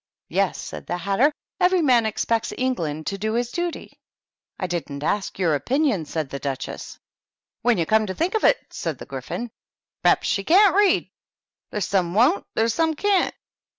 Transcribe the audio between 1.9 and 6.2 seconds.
expects England to do his duty." "I didn't ask your opinion,"